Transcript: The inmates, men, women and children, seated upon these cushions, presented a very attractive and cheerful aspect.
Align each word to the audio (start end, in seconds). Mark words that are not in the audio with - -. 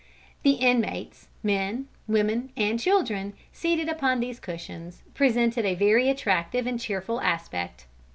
The 0.41 0.53
inmates, 0.53 1.27
men, 1.43 1.87
women 2.07 2.49
and 2.57 2.79
children, 2.79 3.33
seated 3.53 3.87
upon 3.87 4.19
these 4.19 4.39
cushions, 4.39 5.03
presented 5.13 5.63
a 5.63 5.75
very 5.75 6.09
attractive 6.09 6.65
and 6.65 6.79
cheerful 6.79 7.21
aspect. 7.21 7.85